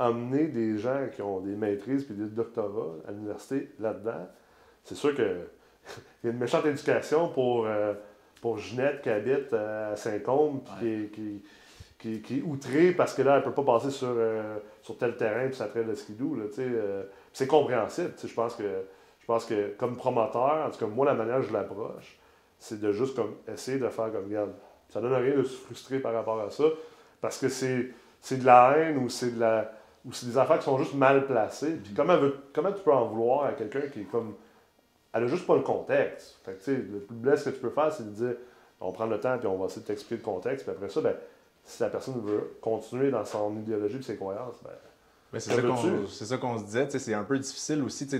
[0.00, 4.26] emmener des gens qui ont des maîtrises puis des doctorats à l'université là-dedans,
[4.82, 5.22] c'est sûr que
[6.22, 7.94] il y a une méchante éducation pour, euh,
[8.40, 11.42] pour Ginette qui habite à Saint-Côme puis qui, est- qui,
[11.98, 14.96] qui- qui est outrée parce que là, elle ne peut pas passer sur, euh, sur
[14.98, 16.36] tel terrain puis ça traite le skidoo.
[16.58, 18.12] Euh, c'est compréhensible.
[18.24, 18.62] Je pense, que,
[19.20, 22.18] je pense que comme promoteur, en tout cas, moi, la manière dont je l'approche,
[22.58, 24.52] c'est de juste comme essayer de faire comme, regarde,
[24.88, 26.64] ça donne rien de se frustrer par rapport à ça
[27.20, 27.92] parce que c'est
[28.38, 29.70] de la haine ou c'est de la
[30.04, 31.72] ou c'est des affaires qui sont juste mal placées.
[31.82, 34.34] Puis comment, veut- comment tu peux en vouloir à quelqu'un qui est comme.
[35.12, 36.38] Elle a juste pas le contexte.
[36.44, 38.34] Fait que, tu sais, le plus blesse que tu peux faire, c'est de dire
[38.80, 40.64] on prend le temps puis on va essayer de t'expliquer le contexte.
[40.64, 41.14] Puis après ça, ben,
[41.64, 44.70] si la personne veut continuer dans son idéologie et ses croyances, ben,
[45.38, 48.06] c'est Ça qu'on c'est ça qu'on se disait, tu sais, c'est un peu difficile aussi,
[48.06, 48.16] tu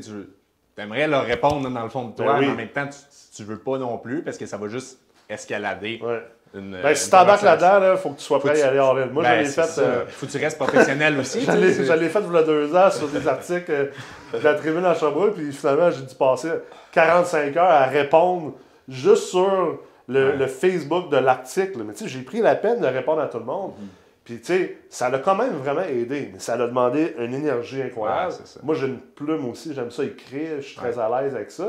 [0.77, 2.47] aimerais leur répondre dans le fond de toi, Ben oui.
[2.47, 2.99] mais en même temps, tu,
[3.37, 6.23] tu veux pas non plus parce que ça va juste escalader ouais.
[6.55, 6.73] Une.
[6.83, 9.11] Ben, une si t'embarques là-dedans, il faut que tu sois prêt à aller hors ligne.
[9.11, 9.81] Moi, Ben, je l'ai c'est fait.
[9.83, 11.41] euh, Faut que tu restes professionnel aussi.
[11.45, 13.87] Je l'ai fait il y a deux ans sur des articles euh,
[14.39, 16.49] de la tribune à Sherbrooke, puis finalement, j'ai dû passer
[16.93, 18.55] 45 heures à répondre
[18.89, 20.37] juste sur le, Ouais.
[20.37, 21.83] le Facebook de l'article.
[21.85, 23.73] Mais tu sais, j'ai pris la peine de répondre à tout le monde.
[23.79, 23.87] Mhm.
[24.25, 27.81] Puis tu sais, ça l'a quand même vraiment aidé, mais ça l'a demandé une énergie
[27.83, 28.33] incroyable.
[28.33, 28.61] Ouais.
[28.63, 31.69] Moi, j'ai une plume aussi, j'aime ça écrire, je suis très à l'aise avec ça.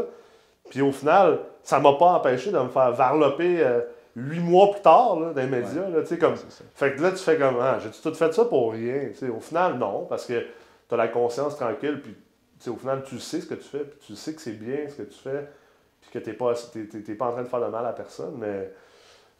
[0.70, 3.80] Puis au final, ça m'a pas empêché de me faire varloper euh,
[4.15, 5.88] huit mois plus tard là, dans les médias.
[5.89, 6.36] là, tu sais, comme,
[6.76, 9.08] fait que là, tu fais comme, ah, j'ai tout fait ça pour rien.
[9.10, 12.19] Tu sais, au final, non, parce que tu as la conscience tranquille, puis tu
[12.65, 14.88] sais, au final, tu sais ce que tu fais, puis tu sais que c'est bien
[14.89, 15.47] ce que tu fais,
[16.02, 17.86] puis que tu n'es pas, t'es- t'es- t'es pas en train de faire de mal
[17.86, 18.71] à personne, mais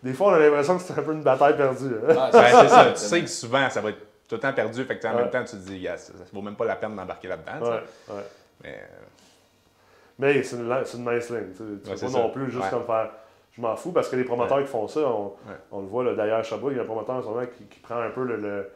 [0.04, 1.94] des fois, on a l'impression que c'est un peu une bataille perdue.
[2.08, 2.16] hein.
[2.18, 2.86] Ah, Ben, c'est ça.
[2.94, 4.84] Tu sais que souvent, ça va être tout le temps perdu.
[4.86, 5.22] Fait que, en Ouais.
[5.24, 7.52] même temps, tu te dis, Yes, ça, ça vaut même pas la peine d'embarquer là-dedans.
[7.60, 7.72] tu sais.
[7.72, 8.24] Ouais, ouais.
[8.64, 9.06] Mais, euh,
[10.20, 11.52] Mais c'est une, une nice ligne.
[11.56, 12.18] Tu Ouais, peux c'est pas ça.
[12.20, 12.70] non plus juste Ouais.
[12.70, 13.10] comme faire.
[13.52, 15.56] Je m'en fous parce que les promoteurs qui font ça, on, Ouais.
[15.72, 17.46] on le voit là, derrière à Sherbrooke, il y a un promoteur en ce moment
[17.46, 18.70] qui, qui prend un peu le, le-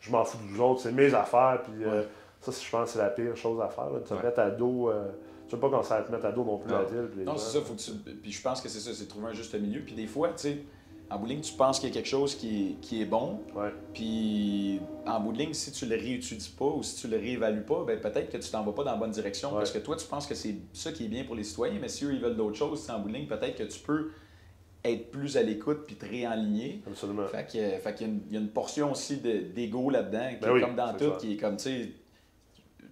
[0.00, 1.60] je m'en fous de vous autres, c'est mes affaires.
[1.62, 2.02] Puis euh,
[2.40, 3.90] ça, je pense que c'est la pire chose à faire.
[3.90, 4.22] là, de se Ouais.
[4.22, 4.90] mettre à dos.
[4.90, 5.10] euh,
[5.48, 6.78] tu veux pas commencer à te mettre à dos non plus Non.
[6.78, 7.08] la ville.
[7.24, 7.92] Non, c'est ça, faut que tu...
[7.92, 9.80] Puis je pense que c'est ça, c'est trouver un juste milieu.
[9.82, 10.58] Puis des fois, tu sais,
[11.08, 13.04] en bout de ligne, tu penses qu'il y a quelque chose qui est, qui est
[13.04, 13.72] bon, Ouais.
[13.94, 17.62] puis en bout de ligne, si tu le réétudies pas ou si tu le réévalues
[17.62, 19.58] pas, ben peut-être que tu t'en vas pas dans la bonne direction Ouais.
[19.58, 21.88] parce que toi, tu penses que c'est ça qui est bien pour les citoyens, mais
[21.88, 24.10] si eux, ils veulent d'autres choses, en bout de ligne, peut-être que tu peux
[24.84, 26.82] être plus à l'écoute puis te réaligner.
[26.86, 27.26] Absolument.
[27.28, 30.52] Fait qu'il y, a une- il y a une portion aussi de- d'ego là-dedans, Ben
[30.52, 31.16] oui, comme dans tout, ça.
[31.20, 31.92] qui est comme, tu sais,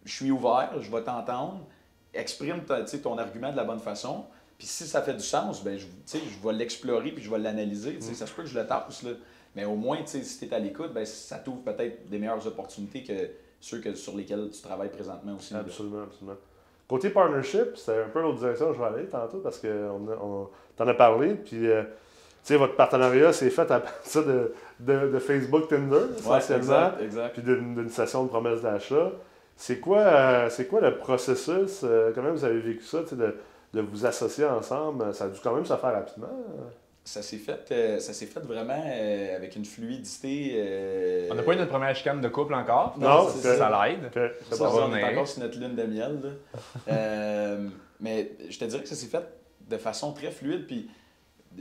[0.05, 1.67] je suis ouvert, je vais t'entendre,
[2.13, 2.63] exprime
[3.03, 4.25] ton argument de la bonne façon,
[4.65, 7.99] puis si ça fait du sens, ben, je, je vais l'explorer puis je vais l'analyser.
[7.99, 8.01] Mm.
[8.01, 9.11] Ça se peut que je le tape, là.
[9.55, 13.03] Mais au moins, si tu es à l'écoute, ben, ça t'ouvre peut-être des meilleures opportunités
[13.03, 13.13] que
[13.61, 15.53] ceux que, sur lesquels tu travailles présentement aussi.
[15.53, 15.61] là.
[15.61, 16.37] Absolument, absolument.
[16.89, 20.09] Côté partnership, c'est un peu l'autre direction que je vais aller tantôt parce que on,
[20.11, 21.35] a- on t'en as parlé.
[21.35, 21.83] Puis, euh,
[22.51, 26.61] votre partenariat s'est fait à partir de, de, de Facebook Tinder, Ouais, essentiellement,
[26.93, 27.33] exact, exact.
[27.35, 29.13] puis d'une session de promesse d'achat.
[29.57, 31.83] C'est quoi, euh, c'est quoi le processus?
[31.85, 33.35] euh, comment vous avez vécu ça, de,
[33.75, 35.13] de vous associer ensemble?
[35.15, 36.29] Ça a dû quand même se faire rapidement.
[37.07, 40.53] Ça s'est fait, euh, ça s'est fait vraiment euh, avec une fluidité.
[40.57, 42.95] euh, On n'a pas eu notre première chicane de couple encore.
[42.99, 44.11] Non, c'est ça l'aide.
[44.51, 46.21] Ça, va on est encore sur notre lune de miel.
[46.23, 46.31] là.
[46.95, 47.69] Euh,
[48.01, 49.25] mais je te dirais que ça s'est fait
[49.69, 50.67] de façon très fluide.
[50.67, 50.89] Puis,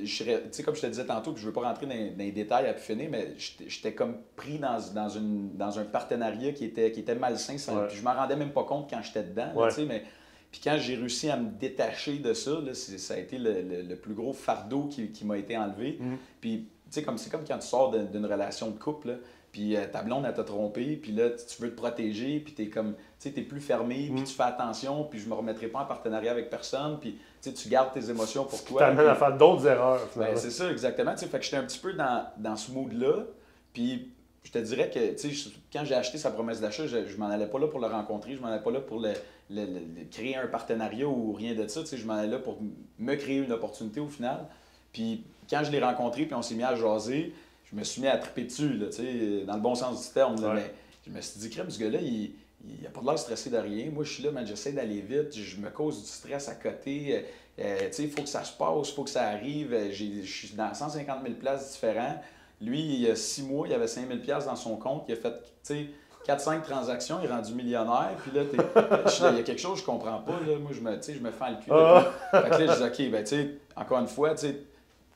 [0.02, 1.86] je serais- tu sais, comme je te disais tantôt, puis je ne veux pas rentrer
[1.86, 3.34] dans, dans les détails à pu finir, mais
[3.68, 7.58] j'étais comme pris dans, dans, une, dans un partenariat qui était, qui était malsain.
[7.58, 7.88] sans- Ouais.
[7.90, 9.48] Puis je m'en rendais même pas compte quand j'étais dedans.
[9.54, 9.68] là, Ouais.
[9.70, 10.04] tu sais, mais,
[10.54, 13.82] puis quand j'ai réussi à me détacher de ça, là, ça a été le, le-
[13.82, 15.98] le plus gros fardeau qui, qui m'a été enlevé.
[16.00, 16.18] Mhm.
[16.40, 19.14] Puis, tu sais, comme, c'est comme quand tu sors d'une relation de couple, là,
[19.52, 22.54] puis euh, ta blonde, elle t'a trompé, puis là, tu tu veux te protéger, puis
[22.54, 24.26] t'es comme, tu sais, t'es plus fermé, puis Mm.
[24.26, 27.68] tu fais attention, puis je me remettrai pas en partenariat avec personne, puis tu tu
[27.70, 28.80] gardes tes émotions pour Tu toi.
[28.82, 31.12] t'amènes puis- à faire d'autres erreurs, ben, c'est ça, exactement.
[31.14, 33.26] Tu sais, fait que j'étais un petit peu dans, dans ce mood-là.
[33.74, 34.12] Puis
[34.44, 37.18] je te dirais que, tu sais, je- quand j'ai acheté sa promesse d'achat, je, je
[37.18, 39.14] m'en allais pas là pour le rencontrer, je m'en allais pas là pour le,
[39.50, 41.82] le- le- le- créer un partenariat ou rien de ça.
[41.82, 42.58] Tu sais, je m'en allais là pour
[43.00, 44.46] me créer une opportunité au final.
[44.92, 47.34] Puis quand je l'ai rencontré, puis on s'est mis à jaser,
[47.72, 50.14] je me suis mis à triper dessus, là, tu sais, dans le bon sens du
[50.14, 50.40] terme.
[50.42, 50.50] là.
[50.50, 50.56] Ouais.
[50.56, 50.72] mais
[51.08, 52.32] je me suis dit, crème, ce gars-là, il,
[52.80, 53.90] il a pas de l'air stressé de rien.
[53.92, 57.16] Moi, je suis là, man, j'essaie d'aller vite, je me cause du stress à côté.
[57.18, 57.22] Euh,
[57.60, 59.74] euh, tu sais, il faut que ça se passe, il faut que ça arrive.
[59.74, 62.22] Euh, Je suis dans 150 000 places différents.
[62.64, 65.06] Lui, il y a six mois, il avait 5 000 piastres dans son compte.
[65.08, 65.86] Il a fait, tu sais,
[66.28, 68.12] 4-5 transactions, il est rendu millionnaire.
[68.22, 68.50] Puis là, là,
[69.32, 70.40] il y a quelque chose que je comprends pas.
[70.48, 70.58] Là.
[70.60, 71.70] Moi, je me, je me fends le cul.
[71.72, 72.06] Ah.
[72.32, 74.48] Fait que là, je dis, OK, ben, tu sais, encore une fois, tu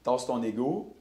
[0.03, 0.93] tasse ton ego,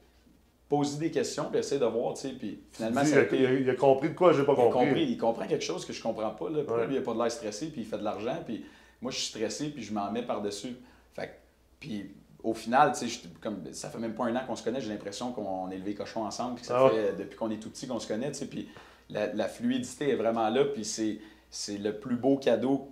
[0.69, 2.29] pose des questions, puis essaie de voir, tu sais.
[2.29, 4.43] Puis finalement, Il ça a a, été- il a- il a compris de quoi j'ai
[4.43, 4.85] pas il compris.
[4.87, 6.49] compris, il comprend quelque chose que je comprends pas.
[6.49, 6.57] Là.
[6.63, 6.87] Pourquoi Ouais.
[6.87, 8.65] lui, il a pas de l'air stressé, puis il fait de l'argent, puis
[9.01, 10.75] moi, je suis stressé, puis je m'en mets par-dessus.
[11.13, 11.31] Fait que-
[11.79, 12.11] puis
[12.43, 14.79] au final, tu sais, je- comme, ça fait même pas un an qu'on se connaît,
[14.81, 17.57] j'ai l'impression qu'on est élevé cochon ensemble, puis que ça Ah fait depuis qu'on est
[17.57, 18.69] tout petit qu'on se connaît, tu sais, puis
[19.09, 21.19] la, la fluidité est vraiment là, puis c'est,
[21.49, 22.89] c'est le plus beau cadeau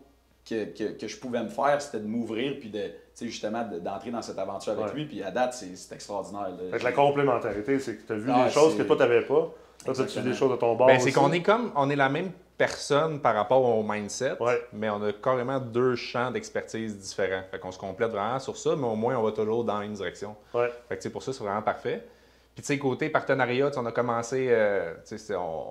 [0.50, 3.64] que, que, que je pouvais me faire, c'était de m'ouvrir, puis de, tu sais, justement,
[3.68, 4.94] de- d'entrer dans cette aventure avec Ouais.
[4.94, 6.50] lui, puis à date, c'est, c'est extraordinaire.
[6.50, 6.58] là.
[6.72, 9.02] Fait que la complémentarité, c'est que tu as vu Ah, des choses que toi, tu
[9.02, 9.52] n'avais pas.
[9.88, 10.88] Là, tu as vu des choses de ton bord.
[10.88, 14.66] Ben, c'est qu'on est comme, on est la même personne par rapport au mindset, Ouais.
[14.72, 17.44] mais on a carrément deux champs d'expertise différents.
[17.52, 19.94] Fait qu'on se complète vraiment sur ça, mais au moins on va toujours dans une
[19.94, 20.36] direction.
[20.54, 20.72] Ouais.
[20.88, 22.06] Fait que pour ça, c'est vraiment parfait.
[22.54, 24.94] Puis tu sais, côté partenariat, on a commencé, euh,
[25.32, 25.66] on,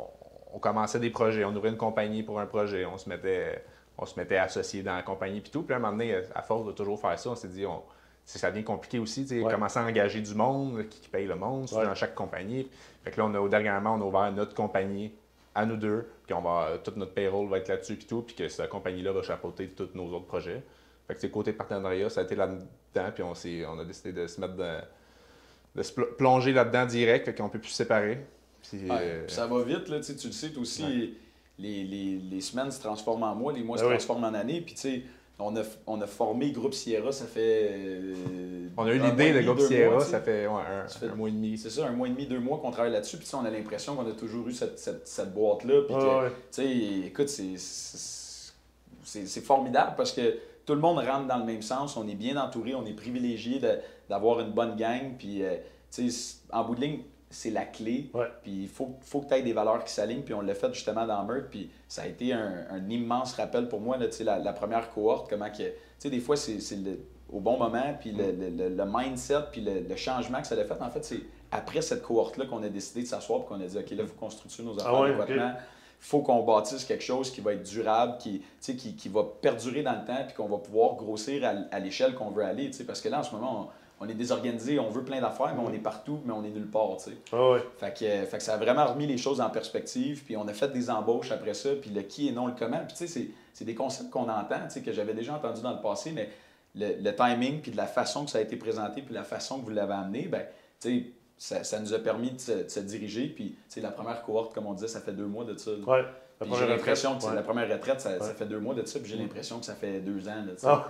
[0.53, 3.65] on commençait des projets, on ouvrait une compagnie pour un projet, on se mettait,
[3.97, 5.63] on se mettait associé dans la compagnie puis tout.
[5.63, 7.83] Puis à un moment donné, à force de toujours faire ça, on s'est dit, on,
[8.27, 9.51] ça devient compliqué aussi, tu sais, Ouais.
[9.51, 12.69] commencer à engager du monde, qui, qui paye le monde, dans chaque compagnie.
[13.03, 15.15] Fait que là, on a, dernièrement, on a ouvert notre compagnie
[15.55, 18.23] à nous deux, puis on va, euh, toute notre payroll va être là-dessus puis tout,
[18.23, 20.63] puis que cette compagnie-là va chapeauter tous nos autres projets.
[21.07, 23.33] Fait que c'est côté partenariat, ça a été là-dedans, puis on,
[23.73, 24.77] on a décidé de se mettre de,
[25.77, 28.25] de se pl- plonger là-dedans direct, fait qu'on peut plus se séparer.
[28.69, 31.11] Puis, Ouais, euh, puis ça va vite, là, tu le sais, aussi, Ouais.
[31.59, 33.95] les, les, les semaines se transforment en mois, les mois Ben se oui.
[33.97, 35.03] transforment en années, puis tu sais,
[35.39, 37.71] on a, on a formé Groupe Sierra, ça fait...
[37.73, 38.15] euh,
[38.77, 41.15] on a eu l'idée de Groupe Sierra, mois, ça fait ouais, un, Ça fait- un
[41.15, 41.59] mois et demi.
[41.59, 43.97] C'est ça, un mois et demi, deux mois qu'on travaille là-dessus, puis on a l'impression
[43.97, 46.25] qu'on a toujours eu cette, cette, cette boîte-là, puis que,
[46.61, 47.07] ouais.
[47.07, 47.59] écoute, c'est-
[49.43, 52.75] formidable parce que tout le monde rentre dans le même sens, on est bien entouré,
[52.75, 53.61] on est privilégié
[54.09, 55.57] d'avoir une bonne gang, puis, euh,
[55.93, 57.01] tu sais, en bout de ligne,
[57.35, 58.11] c'est la clé.
[58.15, 58.27] Ouais.
[58.43, 60.73] Puis il faut, faut que tu aies des valeurs qui s'alignent, puis on l'a fait
[60.73, 64.39] justement dans Meurthe, puis ça a été un, un immense rappel pour moi, là, la,
[64.39, 66.59] la première cohorte, comment que, tu sais, des fois, c'est
[67.33, 70.55] au bon moment, puis le, le- le- le mindset, puis le, le changement que ça
[70.55, 71.21] a fait, en fait, c'est
[71.51, 74.15] après cette cohorte-là qu'on a décidé de s'asseoir, puis qu'on a dit, OK, là, faut
[74.15, 75.53] qu'on structure nos affaires Ah ouais, adéquatement.
[76.01, 79.99] faut qu'on bâtisse quelque chose qui va être durable, qui, qui, qui va perdurer dans
[79.99, 82.71] le temps, puis qu'on va pouvoir grossir à, à l'échelle qu'on veut aller.
[82.87, 83.69] Parce que là, en ce moment, on,
[84.09, 86.97] est désorganisé, on veut plein d'affaires, mais on est partout, mais on est nulle part.
[87.33, 87.65] Ah ouais.
[87.79, 90.53] fait, que, fait que ça a vraiment remis les choses en perspective, puis on a
[90.53, 92.81] fait des embauches après ça, puis le qui et non le comment.
[92.87, 96.13] Puis tu sais, c'est des concepts qu'on entend, que j'avais déjà entendu dans le passé,
[96.13, 96.29] mais
[96.75, 99.61] le, le, timing, puis de la façon que ça a été présenté, puis la façon
[99.61, 100.43] que vous l'avez amené, ben,
[100.81, 103.29] tu sais, ça, ça, nous a permis de se, diriger.
[103.29, 105.73] Puis, la première cohorte, comme on disait, ça fait deux mois de ça.
[105.87, 106.05] Ouais.
[106.41, 109.59] J'ai l'impression que la première retraite, ça, fait deux mois de ça, puis j'ai l'impression
[109.59, 110.45] que ça fait deux ans.
[110.65, 110.87] ah?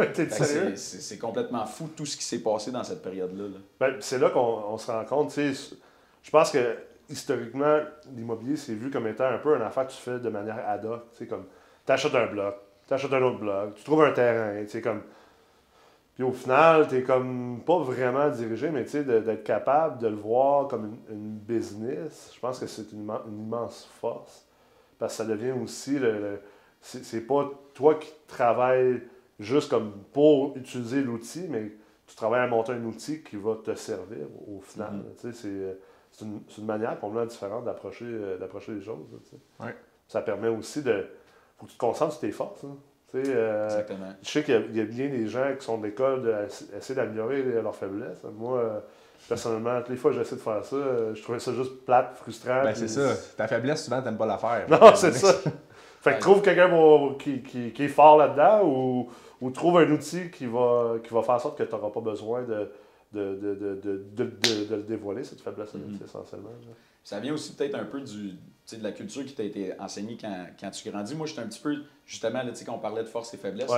[0.77, 3.45] C'est complètement fou tout ce qui s'est passé dans cette période-là.
[3.79, 5.35] Ben, c'est là, qu'on se rend compte.
[5.37, 6.77] Je pense que
[7.09, 7.81] historiquement,
[8.15, 10.85] l'immobilier, c'est vu comme étant un peu une affaire que tu fais de manière ad
[10.85, 11.03] hoc.
[11.29, 11.45] comme,
[11.87, 12.55] tu achètes un bloc,
[12.87, 14.65] tu achètes un autre bloc, tu trouves un terrain.
[14.83, 15.03] Comme,
[16.15, 20.69] puis au final, tu comme pas vraiment dirigé, mais tu d'être capable de le voir
[20.69, 24.47] comme une, business, je pense que c'est une, immense force.
[24.99, 26.41] Parce que ça devient aussi le.
[26.81, 29.03] c'est pas toi qui travailles
[29.41, 31.73] juste comme pour utiliser l'outil, mais
[32.07, 35.03] tu travailles à monter un outil qui va te servir au final.
[35.25, 35.73] Mm-hmm.
[36.11, 39.07] C'est une, une, manière complètement différente d'approcher euh, les choses.
[40.07, 41.07] Ça permet aussi de.
[41.59, 42.65] faut que tu te concentres sur tes forces.
[42.65, 42.77] Hein.
[43.15, 44.13] Euh, Exactement.
[44.23, 47.75] Je sais qu'il y, a bien des gens qui sont de l'école d'essayer d'améliorer leurs
[47.75, 48.23] faiblesses.
[48.25, 48.81] Moi, euh,
[49.29, 52.17] personnellement, toutes les fois que j'essaie de faire ça, euh, je trouvais ça juste plate,
[52.17, 52.63] frustrant.
[52.63, 53.15] Ben, c'est ça.
[53.37, 54.67] Ta faiblesse, souvent, t'aimes pas la faire.
[54.69, 55.33] Non, c'est ça.
[56.01, 56.71] fait que trouve quelqu'un
[57.19, 59.09] qui, qui, est fort là-dedans ou,
[59.41, 62.01] ou, trouve un outil qui va, qui va faire en sorte que tu n'auras pas
[62.01, 62.71] besoin de,
[63.13, 66.05] de, de, de, de, le dévoiler, cette faiblesse-là, mm-hmm.
[66.05, 66.51] essentiellement.
[67.03, 68.33] Ça vient aussi peut-être un peu du,
[68.73, 71.15] de la culture qui t'a été enseignée quand, quand, tu grandis.
[71.15, 73.71] Moi, j'étais un petit peu, justement, là, quand on parlait de force et faiblesse,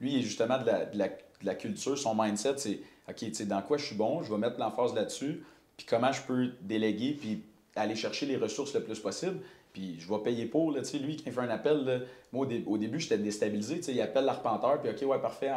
[0.00, 3.42] lui, il est justement de la, de, la, de la, culture, son mindset, c'est OK,
[3.46, 5.44] dans quoi je suis bon, je vais mettre l'emphase là-dessus,
[5.76, 7.42] puis comment je peux déléguer, puis
[7.76, 9.38] aller chercher les ressources le plus possible.
[9.72, 10.72] Puis je vais payer pour.
[10.72, 13.80] Là, lui, quand il fait un appel, moi au, début, j'étais déstabilisé.
[13.88, 15.50] Il appelle l'arpenteur, puis OK, ouais, parfait.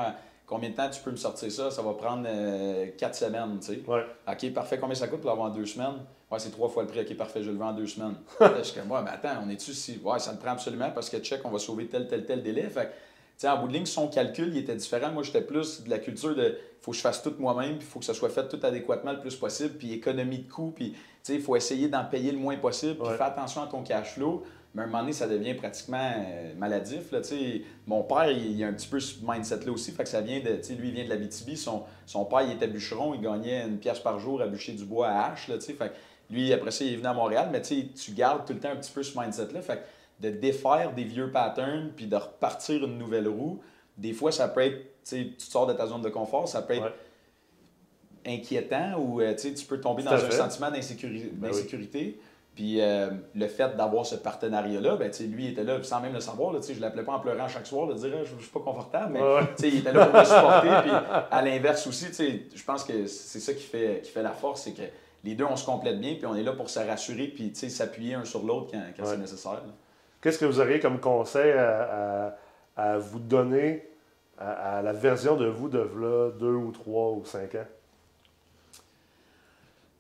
[0.46, 1.72] combien de temps tu peux me sortir ça?
[1.72, 3.60] Ça va prendre euh, quatre semaines.
[3.88, 4.06] Ouais.
[4.28, 4.78] OK, parfait.
[4.78, 6.00] Combien ça coûte pour l'avoir en deux semaines?
[6.30, 7.00] Ouais, c'est trois fois le prix.
[7.00, 8.16] OK, parfait, je le vends en deux semaines.
[8.58, 10.02] je suis comme, ouais, mais attends, on est-tu si.
[10.04, 12.64] Ouais, ça me prend absolument parce que check, on va sauver tel, tel, tel délai.
[12.64, 12.92] Fait
[13.48, 15.12] en bout de ligne, son calcul, il était différent.
[15.12, 17.86] Moi, j'étais plus de la culture de il faut que je fasse tout moi-même, puis
[17.88, 20.72] il faut que ça soit fait tout adéquatement le plus possible, puis économie de coûts,
[20.74, 20.96] puis
[21.28, 24.44] il faut essayer d'en payer le moins possible, puis faire attention à ton cash flow.
[24.74, 27.12] Mais à un moment donné, ça devient pratiquement euh, maladif.
[27.12, 27.22] Là,
[27.88, 29.92] mon père, il, a un petit peu ce mindset-là aussi.
[29.92, 30.50] Fait que ça vient de.
[30.76, 31.56] Lui, il vient de la BTB.
[31.56, 33.16] Son, son père, il était bûcheron.
[33.16, 35.48] Il gagnait une pièce par jour à bûcher du bois à hache.
[35.48, 35.92] Là, fait
[36.30, 38.76] lui, après ça, il est venu à Montréal, mais tu gardes tout le temps un
[38.76, 39.62] petit peu ce mindset-là.
[39.62, 39.82] Fait
[40.20, 43.62] de défaire des vieux patterns puis de repartir une nouvelle roue,
[43.98, 46.94] des fois, ça peut être, tu sors de ta zone de confort, ça peut être
[48.26, 50.80] inquiétant ou euh, tu peux tomber dans un sentiment ben
[51.50, 52.20] d'insécurité.
[52.56, 56.20] Puis euh, le fait d'avoir ce partenariat-là, ben, lui, il était là sans même le
[56.20, 56.52] savoir.
[56.52, 58.60] Là, je ne l'appelais pas en pleurant chaque soir, de dire je ne suis pas
[58.60, 59.22] confortable, mais
[59.60, 60.68] il était là pour me supporter.
[60.84, 60.92] Puis
[61.32, 62.08] à l'inverse aussi,
[62.54, 64.82] je pense que c'est ça qui fait, qui fait la force, c'est que
[65.24, 68.16] les deux, on se complète bien, puis on est là pour se rassurer, puis s'appuyer
[68.16, 69.62] un sur l'autre quand, c'est nécessaire.
[70.22, 73.88] Qu'est-ce que vous auriez comme conseil à, vous donner
[74.38, 77.66] à, la version de vous de là, deux ou trois ou cinq ans?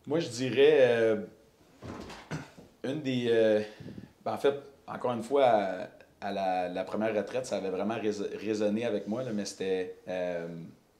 [0.07, 1.17] Moi, je dirais euh,
[2.83, 3.27] une des.
[3.29, 3.61] Euh,
[4.25, 4.55] ben, en fait,
[4.87, 5.87] encore une fois,
[6.19, 7.97] à, la, première retraite, ça avait vraiment
[8.35, 10.47] résonné avec moi, mais c'était euh,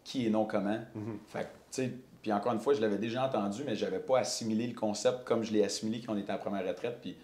[0.04, 0.78] qui et non comment.
[0.96, 1.18] Mm-hmm.
[1.28, 4.20] Fait tu sais, puis encore une fois, je l'avais déjà entendu, mais je n'avais pas
[4.20, 6.98] assimilé le concept comme je l'ai assimilé quand on était en première retraite.
[7.02, 7.18] Puis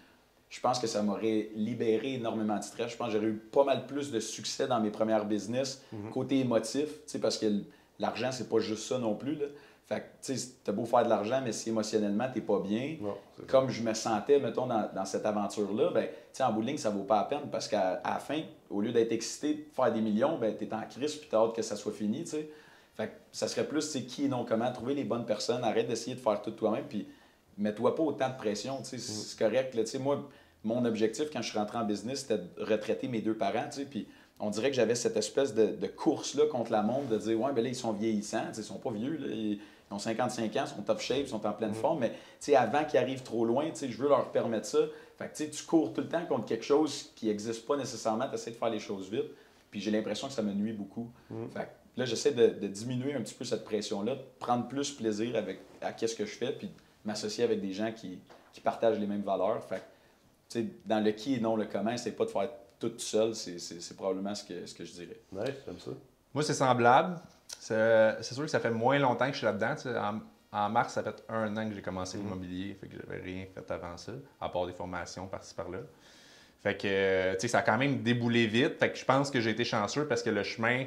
[0.48, 2.92] je pense que ça m'aurait libéré énormément de stress.
[2.92, 6.10] Je pense que j'aurais eu pas mal plus de succès dans mes premières business, mhm.
[6.10, 6.88] côté émotif,
[7.20, 7.46] parce que
[7.98, 9.34] l'argent, c'est pas juste ça non plus.
[9.34, 9.46] Là.
[9.88, 12.96] Fait que, tu sais, beau faire de l'argent, mais si émotionnellement, t'es pas bien,
[13.46, 16.76] comme je me sentais, mettons, dans, cette aventure-là, ben, tu sais, en bout de ligne,
[16.76, 19.92] ça vaut pas la peine parce qu'à la fin, au lieu d'être excité de faire
[19.92, 22.50] des millions, ben, t'es en crise puis t'as hâte que ça soit fini, tu sais.
[22.96, 25.86] Fait que ça serait plus, c'est qui et non comment, trouver les bonnes personnes, arrête
[25.86, 27.06] d'essayer de faire tout toi-même, puis
[27.58, 29.48] mets-toi pas autant de pression, sais, c'est mm.
[29.48, 30.28] correct, moi,
[30.64, 34.06] mon objectif quand je suis rentré en business, c'était de retraiter mes deux parents, puis
[34.40, 37.62] on dirait que j'avais cette espèce de, course-là contre la montre, de dire, ouais, ben
[37.62, 39.58] là, ils sont vieillissants, ils sont pas vieux, là, ils
[39.90, 41.74] ont 55 ans, ils sont top shape, ils sont en pleine mm.
[41.74, 42.12] forme, mais
[42.54, 44.80] avant qu'ils arrivent trop loin, je veux leur permettre ça.
[45.18, 48.34] Fait que, tu cours tout le temps contre quelque chose qui n'existe pas nécessairement, tu
[48.34, 49.30] essaies de faire les choses vite,
[49.70, 51.10] puis j'ai l'impression que ça me nuit beaucoup.
[51.30, 51.48] Mm.
[51.54, 55.60] Fait Là, j'essaie de, diminuer un petit peu cette pression-là, de prendre plus plaisir avec,
[55.80, 56.70] à qu'est-ce que je fais, puis
[57.06, 58.18] m'associer avec des gens qui,
[58.64, 59.62] partagent les mêmes valeurs.
[59.64, 59.82] Fait
[60.86, 64.34] dans le qui et non le comment, c'est pas de faire tout seul, c'est probablement
[64.34, 65.20] ce que, ce que je dirais.
[65.32, 65.90] Oui, j'aime ça.
[66.34, 67.18] Moi, c'est semblable.
[67.58, 69.74] C'est sûr que ça fait moins longtemps que je suis là-dedans.
[70.52, 72.22] En, en, mars, ça fait un an que j'ai commencé mm-hmm.
[72.22, 75.78] l'immobilier, fait que j'avais rien fait avant ça, à part des formations par-ci par-là.
[76.62, 78.78] Fait que, tu sais, ça a quand même déboulé vite.
[78.78, 80.86] Fait que je pense que j'ai été chanceux parce que le chemin,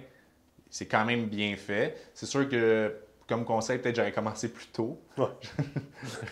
[0.70, 1.98] c'est quand même bien fait.
[2.14, 2.96] C'est sûr que,
[3.30, 5.00] comme conseil, peut-être j'aurais commencé plus tôt.
[5.18, 5.26] Ouais.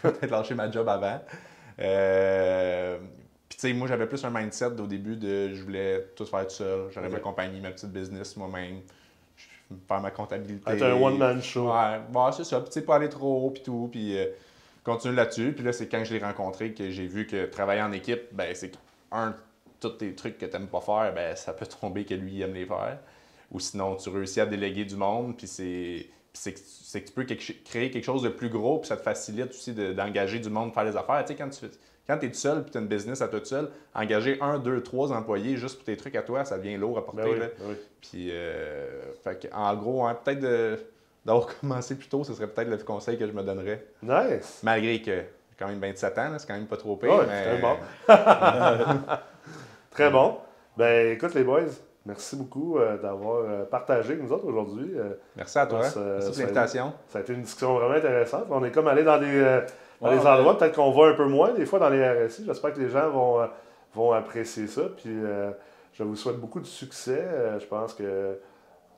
[0.03, 1.21] J'aurais peut-être lâché ma job avant.
[1.79, 2.97] Euh,
[3.49, 6.45] Puis, tu sais, moi, j'avais plus un mindset au début de je voulais tout faire
[6.47, 6.89] tout seul.
[6.91, 8.81] J'aurais ma compagnie, ma petite business moi-même.
[9.35, 10.71] Je- Faire ma comptabilité.
[10.71, 11.71] Être un one-man show.
[11.71, 12.59] Ouais, bon, c'est ça.
[12.61, 13.89] Puis, tu sais, pas aller trop haut, puis tout.
[13.91, 14.25] Puis, euh,
[14.83, 15.53] continuer là-dessus.
[15.53, 18.53] Puis là, c'est quand je l'ai rencontré que j'ai vu que travailler en équipe, ben,
[18.55, 18.71] c'est
[19.11, 19.35] un,
[19.79, 22.41] tous tes trucs que tu n'aimes pas faire, ben, ça peut tomber que lui il
[22.41, 22.97] aime les faire.
[23.51, 26.07] Ou sinon, tu réussis à déléguer du monde, puis c'est.
[26.33, 29.73] C'est que, tu peux créer quelque chose de plus gros, puis ça te facilite aussi
[29.73, 31.23] de- d'engager du monde pour faire les affaires.
[31.25, 31.65] Tu sais, quand tu
[32.07, 34.81] quand es tout seul, puis tu as une business à toi seul, engager un, deux,
[34.81, 37.21] trois employés juste pour tes trucs à toi, ça devient lourd à porter.
[37.23, 37.45] Ben oui, là.
[37.59, 37.75] ben oui.
[38.01, 40.79] Puis, euh, fait en gros, hein, peut-être de-
[41.25, 43.85] d'avoir commencé plus tôt, ce serait peut-être le conseil que je me donnerais.
[44.01, 44.61] Nice.
[44.63, 47.09] Malgré que j'ai quand même 27 ans, c'est quand même pas trop pire.
[47.13, 47.43] Ouais, mais...
[47.43, 47.75] c'est bon.
[49.91, 50.37] Très bon.
[50.77, 51.63] Ben, écoute, les boys,
[52.07, 54.91] merci beaucoup euh, d'avoir euh, partagé avec nous autres aujourd'hui.
[54.95, 55.79] Euh, Merci à toi.
[55.81, 56.93] Merci l'invitation.
[57.09, 58.45] ça a été une discussion vraiment intéressante.
[58.49, 59.41] On est comme allé dans des,
[60.01, 60.27] dans Ouais, des ouais.
[60.31, 62.45] endroits, peut-être qu'on va un peu moins des fois dans les RSI.
[62.45, 63.47] J'espère que les gens vont,
[63.93, 64.83] vont apprécier ça.
[64.95, 65.15] Puis
[65.93, 67.23] je vous souhaite beaucoup de succès.
[67.59, 68.39] Je pense que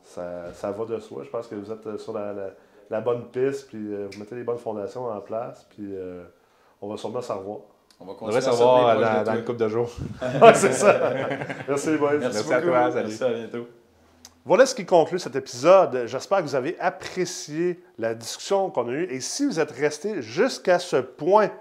[0.04, 1.24] ça, ça va de soi.
[1.24, 2.50] Je pense que vous êtes sur la, la-
[2.90, 3.68] la bonne piste.
[3.70, 5.66] Puis vous mettez les bonnes fondations en place.
[5.70, 5.94] Puis
[6.82, 7.60] on va sûrement s'en revoir.
[8.00, 9.92] On va On continuer devrait à savoir s'appeler dans, une couple de jours.
[10.42, 11.12] Ouais, c'est ça.
[11.68, 12.18] Merci boys.
[12.18, 13.08] Merci, Merci à toi, salut.
[13.08, 13.68] Merci, à bientôt.
[14.46, 16.04] Voilà ce qui conclut cet épisode.
[16.08, 19.08] J'espère que vous avez apprécié la discussion qu'on a eue.
[19.12, 21.52] Et si vous êtes resté jusqu'à ce point,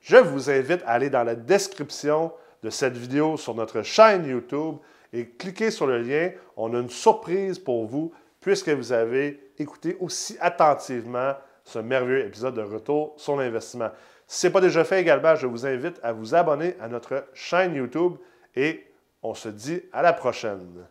[0.00, 4.76] je vous invite à aller dans la description de cette vidéo sur notre chaîne YouTube
[5.12, 6.32] et cliquer sur le lien.
[6.56, 12.54] On a une surprise pour vous puisque vous avez écouté aussi attentivement ce merveilleux épisode
[12.54, 13.90] de Retour sur l'investissement.
[14.34, 17.24] Si ce n'est pas déjà fait également, je vous invite à vous abonner à notre
[17.34, 18.16] chaîne YouTube
[18.56, 18.84] et
[19.22, 20.88] on se dit à la prochaine.